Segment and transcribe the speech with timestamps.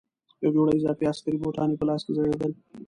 [0.41, 2.51] یوه جوړه اضافي عسکري بوټان یې په لاس کې ځړېدل.